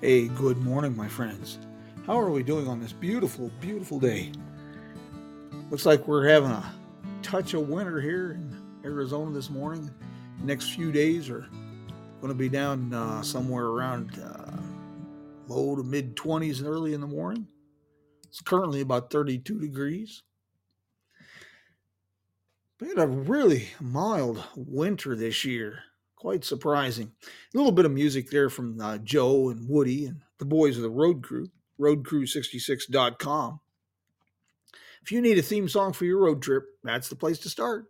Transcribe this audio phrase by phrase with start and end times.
[0.00, 1.58] Hey, good morning, my friends.
[2.06, 4.30] How are we doing on this beautiful, beautiful day?
[5.70, 6.72] Looks like we're having a
[7.20, 9.90] touch of winter here in Arizona this morning.
[10.40, 11.48] Next few days are
[12.20, 14.62] going to be down uh, somewhere around uh,
[15.48, 17.48] low to mid 20s and early in the morning.
[18.28, 20.22] It's currently about 32 degrees.
[22.80, 25.80] We had a really mild winter this year
[26.18, 27.12] quite surprising.
[27.22, 30.82] A little bit of music there from uh, Joe and Woody and the boys of
[30.82, 31.48] the Road Crew,
[31.80, 33.60] roadcrew66.com.
[35.02, 37.86] If you need a theme song for your road trip, that's the place to start.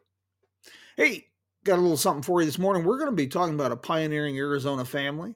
[0.97, 1.27] Hey,
[1.65, 2.85] got a little something for you this morning.
[2.85, 5.35] We're going to be talking about a pioneering Arizona family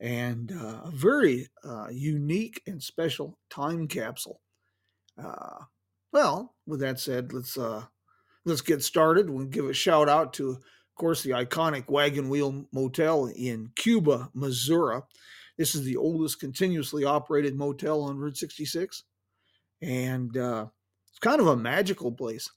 [0.00, 4.40] and uh, a very uh, unique and special time capsule.
[5.16, 5.64] Uh,
[6.12, 7.84] well, with that said, let's uh,
[8.44, 9.30] let's get started.
[9.30, 10.58] We'll give a shout out to
[10.96, 15.00] course, the iconic Wagon Wheel Motel in Cuba, Missouri.
[15.56, 19.04] This is the oldest continuously operated motel on Route 66.
[19.82, 20.66] And uh,
[21.08, 22.50] it's kind of a magical place.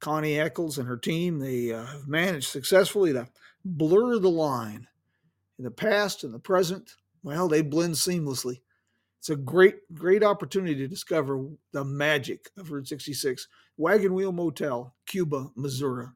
[0.00, 3.28] Connie Eccles and her team, they uh, have managed successfully to
[3.64, 4.88] blur the line.
[5.58, 8.60] In the past and the present, well, they blend seamlessly.
[9.20, 13.46] It's a great, great opportunity to discover the magic of Route 66.
[13.76, 16.08] Wagon Wheel Motel, Cuba, Missouri.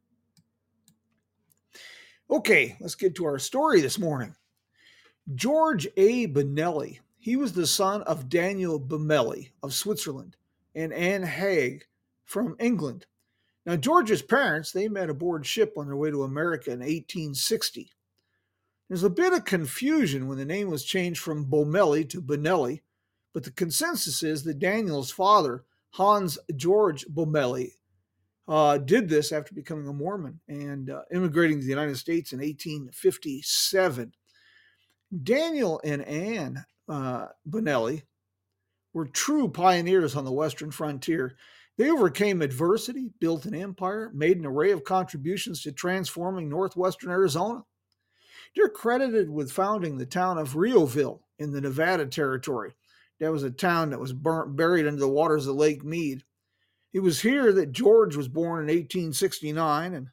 [2.28, 4.34] Okay, let's get to our story this morning.
[5.36, 6.26] George A.
[6.26, 10.36] Bonelli, he was the son of Daniel Bonelli of Switzerland
[10.74, 11.84] and Anne Haig
[12.24, 13.06] from England.
[13.64, 17.92] Now, George's parents, they met aboard ship on their way to America in 1860.
[18.88, 22.80] There's a bit of confusion when the name was changed from Bomelli to Bonelli,
[23.32, 27.72] but the consensus is that Daniel's father, Hans George Bomelli,
[28.48, 32.38] uh, did this after becoming a Mormon and uh, immigrating to the United States in
[32.38, 34.12] 1857.
[35.22, 37.26] Daniel and Anne uh,
[38.92, 41.36] were true pioneers on the Western frontier.
[41.76, 47.64] They overcame adversity, built an empire, made an array of contributions to transforming northwestern Arizona.
[48.54, 52.74] They're credited with founding the town of Rioville in the Nevada Territory.
[53.20, 56.24] That was a town that was burnt, buried under the waters of Lake Mead.
[56.96, 60.08] It was here that George was born in 1869, and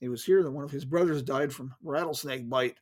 [0.00, 2.78] it was here that one of his brothers died from rattlesnake bite.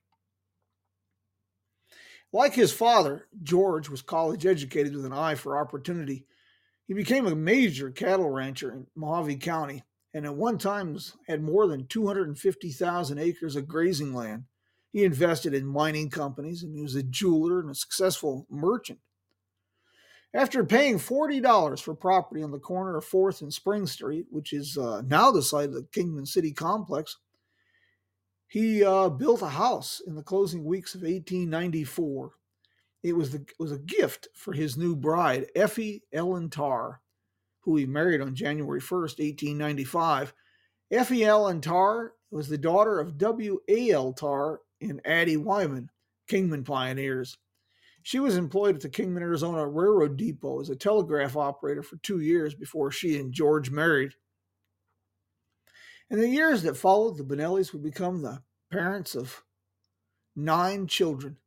[2.33, 6.25] Like his father, George was college educated with an eye for opportunity.
[6.89, 9.85] He became a major cattle rancher in Mohave County
[10.15, 10.97] and at one time
[11.29, 14.45] had more than 250,000 acres of grazing land.
[14.91, 19.01] He invested in mining companies and he was a jeweler and a successful merchant.
[20.35, 24.77] After paying $40 for property on the corner of 4th and Spring Street, which is
[24.77, 27.19] uh, now the site of the Kingman City complex,
[28.49, 32.33] he uh, built a house in the closing weeks of 1894.
[33.05, 37.01] It was, the, was a gift for his new bride, Effie Ellen Tarr,
[37.61, 40.35] who he married on January 1st, 1895.
[40.91, 44.13] Effie Ellen Tarr was the daughter of W.A.L.
[44.15, 45.91] Tarr and Addie Wyman,
[46.29, 47.37] Kingman pioneers.
[48.05, 52.21] She was employed at the Kingman, Arizona Railroad Depot as a telegraph operator for two
[52.21, 54.13] years before she and George married.
[56.11, 59.43] In the years that followed, the Bonellis would become the parents of
[60.37, 61.39] nine children.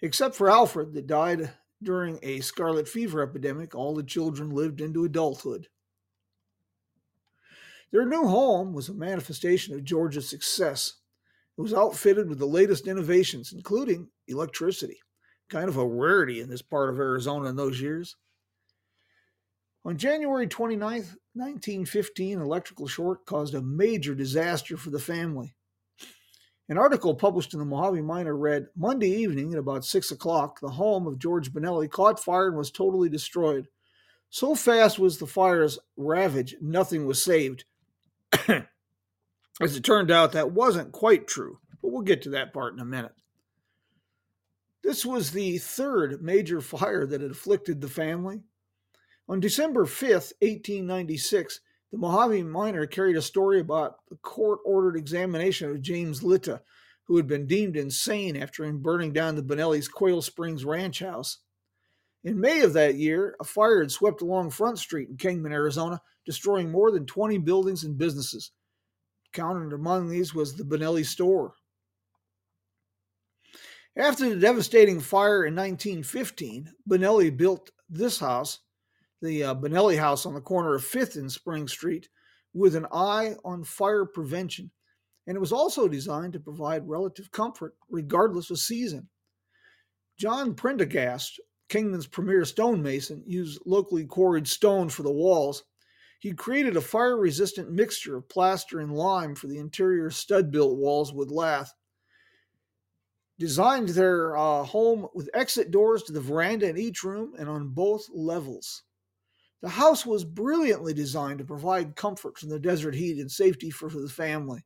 [0.00, 1.52] Except for Alfred, that died
[1.82, 5.68] during a scarlet fever epidemic, all the children lived into adulthood.
[7.92, 10.94] Their new home was a manifestation of George's success.
[11.58, 15.02] It was outfitted with the latest innovations, including electricity
[15.50, 18.16] kind of a rarity in this part of Arizona in those years.
[19.84, 20.90] On January 29,
[21.34, 25.54] 1915, electrical short caused a major disaster for the family.
[26.68, 30.68] An article published in the Mohave Miner read Monday evening at about 6 o'clock, the
[30.68, 33.66] home of George Bonelli caught fire and was totally destroyed.
[34.28, 37.64] So fast was the fire's ravage, nothing was saved.
[38.48, 42.78] As it turned out, that wasn't quite true, but we'll get to that part in
[42.78, 43.12] a minute.
[44.82, 48.42] This was the third major fire that had afflicted the family.
[49.28, 51.60] On December 5th, 1896,
[51.92, 56.62] The Mohave Miner carried a story about the court ordered examination of James Litta,
[57.04, 61.38] who had been deemed insane after burning down the Bonelli's Quail Springs ranch house.
[62.22, 66.00] In May of that year, a fire had swept along Front Street in Kingman, Arizona,
[66.24, 68.52] destroying more than 20 buildings and businesses.
[69.32, 71.54] Counted among these was the Bonelli store.
[73.96, 78.60] After the devastating fire in 1915, Bonelli built this house,
[79.20, 82.08] the uh, Bonelli House on the corner of 5th and Spring Street,
[82.54, 84.70] with an eye on fire prevention,
[85.26, 89.08] and it was also designed to provide relative comfort regardless of season.
[90.18, 95.64] John Prendergast, Kingman's premier stonemason, used locally quarried stone for the walls.
[96.20, 100.78] He created a fire resistant mixture of plaster and lime for the interior stud built
[100.78, 101.72] walls with lath.
[103.40, 107.68] Designed their uh, home with exit doors to the veranda in each room and on
[107.68, 108.82] both levels.
[109.62, 113.88] The house was brilliantly designed to provide comfort from the desert heat and safety for
[113.88, 114.62] the family.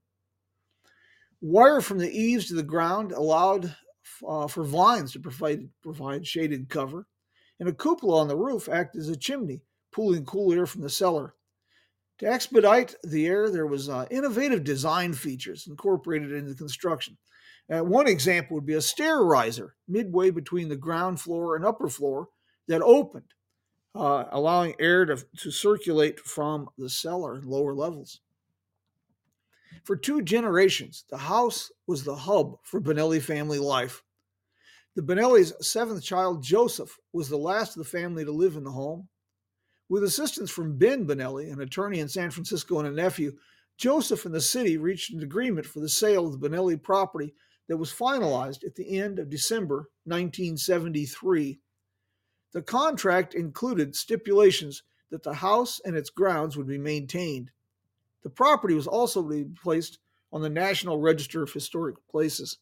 [1.40, 3.76] Wire from the eaves to the ground allowed
[4.26, 7.06] uh, for vines to provide, provide shaded cover,
[7.60, 9.62] and a cupola on the roof acted as a chimney,
[9.92, 11.36] pooling cool air from the cellar.
[12.18, 17.16] To expedite the air, there was uh, innovative design features incorporated into the construction.
[17.72, 21.88] Uh, one example would be a stair riser midway between the ground floor and upper
[21.88, 22.28] floor
[22.68, 23.32] that opened,
[23.94, 28.20] uh, allowing air to, to circulate from the cellar and lower levels.
[29.84, 34.02] For two generations, the house was the hub for Bonelli family life.
[34.94, 38.70] The Bonelli's seventh child, Joseph, was the last of the family to live in the
[38.70, 39.08] home.
[39.88, 43.32] With assistance from Ben Bonelli, an attorney in San Francisco and a nephew,
[43.76, 47.34] Joseph and the city reached an agreement for the sale of the Bonelli property
[47.68, 51.60] that was finalized at the end of December 1973.
[52.52, 57.50] The contract included stipulations that the house and its grounds would be maintained.
[58.22, 59.98] The property was also to be placed
[60.32, 62.58] on the National Register of Historic Places.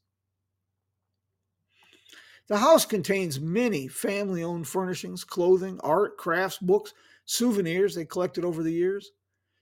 [2.48, 6.92] The house contains many family owned furnishings, clothing, art, crafts, books,
[7.24, 9.12] souvenirs they collected over the years.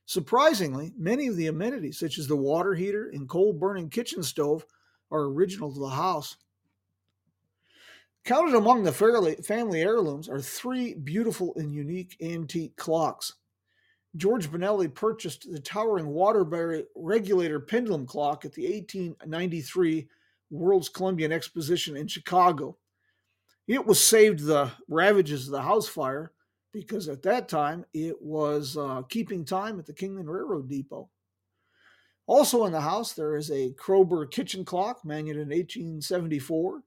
[0.07, 4.65] Surprisingly, many of the amenities, such as the water heater and coal burning kitchen stove,
[5.11, 6.37] are original to the house.
[8.25, 8.93] Counted among the
[9.43, 13.35] family heirlooms are three beautiful and unique antique clocks.
[14.17, 20.09] George Bonelli purchased the towering Waterbury regulator pendulum clock at the 1893
[20.51, 22.77] World's Columbian Exposition in Chicago.
[23.69, 26.33] It was saved the ravages of the house fire
[26.73, 31.09] because at that time it was uh, keeping time at the Kingman Railroad Depot.
[32.31, 36.81] Also in the house, there is a Kroeber kitchen clock, manued in 1874.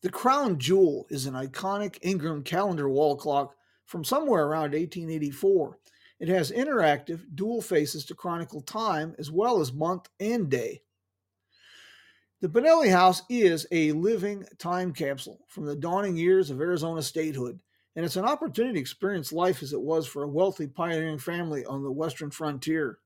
[0.00, 5.76] The crown jewel is an iconic Ingraham calendar wall clock from somewhere around 1884.
[6.20, 10.80] It has interactive dual faces to chronicle time as well as month and day.
[12.40, 17.58] The Bonelli House is a living time capsule from the dawning years of Arizona statehood,
[17.96, 21.64] and it's an opportunity to experience life as it was for a wealthy pioneering family
[21.64, 23.00] on the western frontier.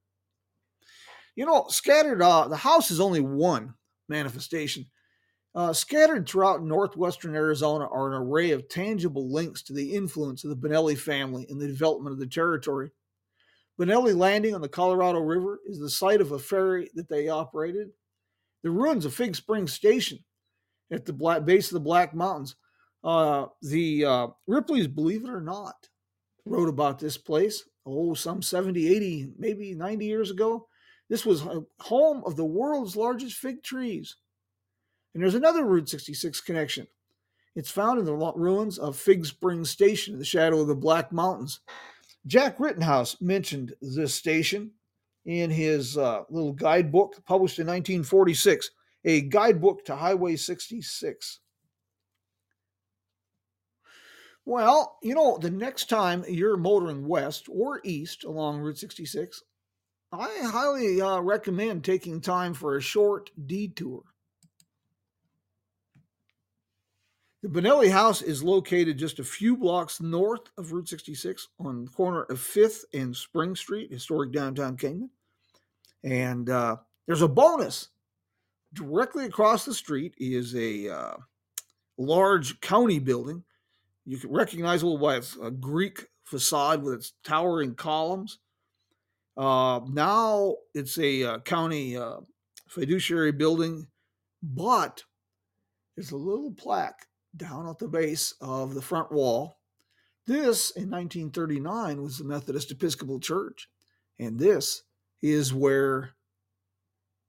[1.34, 3.74] You know, scattered, uh, the house is only one
[4.08, 4.86] manifestation
[5.54, 10.50] uh, scattered throughout northwestern Arizona are an array of tangible links to the influence of
[10.50, 12.90] the Bonelli family in the development of the territory.
[13.78, 17.90] Bonelli Landing on the Colorado River is the site of a ferry that they operated.
[18.62, 20.20] The ruins of Fig Springs Station
[20.90, 22.56] at the black, base of the Black Mountains.
[23.04, 25.88] Uh, the uh, Ripley's, believe it or not,
[26.46, 30.68] wrote about this place, oh, some 70, 80, maybe 90 years ago.
[31.12, 31.46] This was
[31.78, 34.16] home of the world's largest fig trees.
[35.12, 36.86] And there's another Route 66 connection.
[37.54, 41.12] It's found in the ruins of Fig Springs Station in the shadow of the Black
[41.12, 41.60] Mountains.
[42.26, 44.70] Jack Rittenhouse mentioned this station
[45.26, 48.70] in his uh, little guidebook published in 1946,
[49.04, 51.40] a guidebook to Highway 66.
[54.46, 59.42] Well, you know, the next time you're motoring west or east along Route 66,
[60.12, 64.02] I highly uh, recommend taking time for a short detour.
[67.42, 71.90] The Bonelli House is located just a few blocks north of Route 66 on the
[71.90, 75.10] corner of 5th and Spring Street, historic downtown Kingman.
[76.04, 76.76] And uh,
[77.06, 77.88] there's a bonus.
[78.74, 81.16] Directly across the street is a uh,
[81.98, 83.42] large county building.
[84.04, 88.38] You can recognize it by its uh, Greek facade with its towering columns.
[89.36, 92.16] Uh, now it's a uh, county uh,
[92.68, 93.86] fiduciary building,
[94.42, 95.02] but
[95.96, 99.58] there's a little plaque down at the base of the front wall
[100.26, 103.68] This, in 1939, was the Methodist Episcopal Church.
[104.18, 104.82] And this
[105.22, 106.10] is where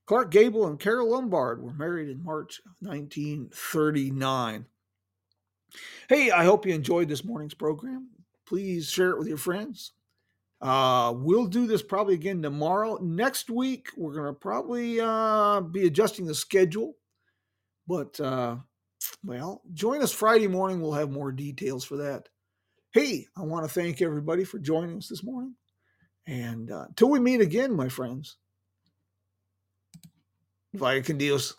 [0.05, 4.65] Clark Gable and Carole Lombard were married in March of 1939.
[6.09, 8.09] Hey, I hope you enjoyed this morning's program.
[8.45, 9.93] Please share it with your friends.
[10.63, 12.97] Uh, we'll do this probably again tomorrow.
[13.01, 16.93] Next week, we're going to probably uh, be adjusting the schedule.
[17.85, 18.55] But, uh,
[19.25, 20.79] well, join us Friday morning.
[20.79, 22.29] We'll have more details for that.
[22.93, 25.55] Hey, I want to thank everybody for joining us this morning.
[26.27, 28.37] And uh, until we meet again, my friends,
[30.73, 31.55] vaya con Dios.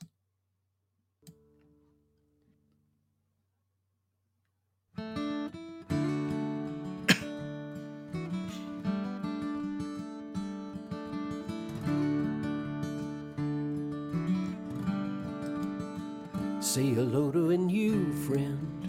[18.27, 18.89] Friend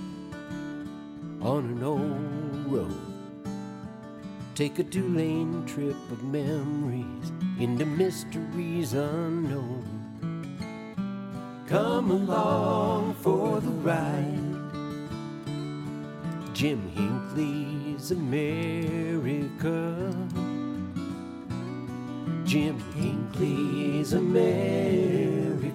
[1.41, 3.01] on an old road.
[4.55, 9.83] Take a two lane trip of memories into mysteries unknown.
[11.67, 14.55] Come along for the ride.
[16.53, 19.97] Jim Hinckley's America.
[22.45, 25.65] Jim Hinckley's America.